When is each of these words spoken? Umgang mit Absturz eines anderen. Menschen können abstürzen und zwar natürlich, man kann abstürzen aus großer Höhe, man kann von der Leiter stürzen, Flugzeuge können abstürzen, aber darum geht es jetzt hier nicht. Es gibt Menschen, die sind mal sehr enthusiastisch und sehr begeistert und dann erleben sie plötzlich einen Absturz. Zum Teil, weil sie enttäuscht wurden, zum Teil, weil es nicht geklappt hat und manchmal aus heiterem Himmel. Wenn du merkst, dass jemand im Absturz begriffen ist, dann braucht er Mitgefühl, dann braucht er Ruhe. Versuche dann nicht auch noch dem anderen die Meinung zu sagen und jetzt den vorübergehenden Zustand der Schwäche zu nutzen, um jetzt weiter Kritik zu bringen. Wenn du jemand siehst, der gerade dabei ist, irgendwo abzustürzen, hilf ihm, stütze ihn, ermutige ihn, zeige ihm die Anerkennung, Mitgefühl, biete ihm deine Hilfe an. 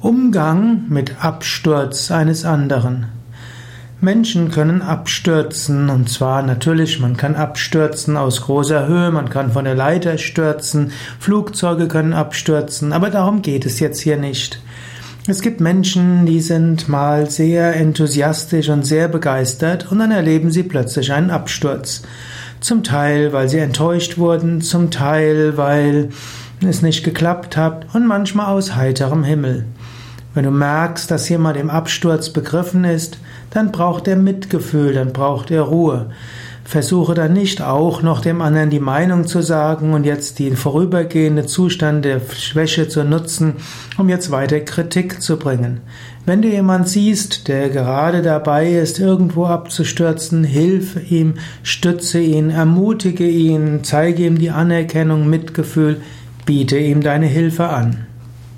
Umgang 0.00 0.84
mit 0.88 1.24
Absturz 1.24 2.12
eines 2.12 2.44
anderen. 2.44 3.06
Menschen 4.00 4.52
können 4.52 4.80
abstürzen 4.80 5.90
und 5.90 6.08
zwar 6.08 6.42
natürlich, 6.42 7.00
man 7.00 7.16
kann 7.16 7.34
abstürzen 7.34 8.16
aus 8.16 8.42
großer 8.42 8.86
Höhe, 8.86 9.10
man 9.10 9.28
kann 9.28 9.50
von 9.50 9.64
der 9.64 9.74
Leiter 9.74 10.16
stürzen, 10.16 10.92
Flugzeuge 11.18 11.88
können 11.88 12.12
abstürzen, 12.12 12.92
aber 12.92 13.10
darum 13.10 13.42
geht 13.42 13.66
es 13.66 13.80
jetzt 13.80 13.98
hier 13.98 14.16
nicht. 14.16 14.62
Es 15.26 15.42
gibt 15.42 15.60
Menschen, 15.60 16.26
die 16.26 16.40
sind 16.42 16.88
mal 16.88 17.28
sehr 17.28 17.74
enthusiastisch 17.74 18.68
und 18.68 18.86
sehr 18.86 19.08
begeistert 19.08 19.90
und 19.90 19.98
dann 19.98 20.12
erleben 20.12 20.52
sie 20.52 20.62
plötzlich 20.62 21.12
einen 21.12 21.30
Absturz. 21.30 22.02
Zum 22.60 22.84
Teil, 22.84 23.32
weil 23.32 23.48
sie 23.48 23.58
enttäuscht 23.58 24.16
wurden, 24.16 24.60
zum 24.60 24.92
Teil, 24.92 25.56
weil 25.56 26.10
es 26.66 26.82
nicht 26.82 27.04
geklappt 27.04 27.56
hat 27.56 27.86
und 27.94 28.06
manchmal 28.06 28.46
aus 28.46 28.74
heiterem 28.74 29.22
Himmel. 29.22 29.66
Wenn 30.34 30.44
du 30.44 30.50
merkst, 30.50 31.10
dass 31.10 31.28
jemand 31.28 31.56
im 31.56 31.70
Absturz 31.70 32.30
begriffen 32.30 32.84
ist, 32.84 33.18
dann 33.50 33.72
braucht 33.72 34.08
er 34.08 34.16
Mitgefühl, 34.16 34.92
dann 34.92 35.12
braucht 35.12 35.50
er 35.50 35.62
Ruhe. 35.62 36.10
Versuche 36.64 37.14
dann 37.14 37.32
nicht 37.32 37.62
auch 37.62 38.02
noch 38.02 38.20
dem 38.20 38.42
anderen 38.42 38.68
die 38.68 38.78
Meinung 38.78 39.26
zu 39.26 39.40
sagen 39.40 39.94
und 39.94 40.04
jetzt 40.04 40.38
den 40.38 40.54
vorübergehenden 40.54 41.48
Zustand 41.48 42.04
der 42.04 42.20
Schwäche 42.20 42.88
zu 42.88 43.04
nutzen, 43.04 43.54
um 43.96 44.10
jetzt 44.10 44.30
weiter 44.30 44.60
Kritik 44.60 45.22
zu 45.22 45.38
bringen. 45.38 45.80
Wenn 46.26 46.42
du 46.42 46.48
jemand 46.48 46.86
siehst, 46.86 47.48
der 47.48 47.70
gerade 47.70 48.20
dabei 48.20 48.70
ist, 48.70 48.98
irgendwo 48.98 49.46
abzustürzen, 49.46 50.44
hilf 50.44 51.10
ihm, 51.10 51.36
stütze 51.62 52.20
ihn, 52.20 52.50
ermutige 52.50 53.26
ihn, 53.26 53.80
zeige 53.82 54.26
ihm 54.26 54.38
die 54.38 54.50
Anerkennung, 54.50 55.26
Mitgefühl, 55.30 56.02
biete 56.48 56.78
ihm 56.78 57.02
deine 57.02 57.26
Hilfe 57.26 57.68
an. 57.68 58.07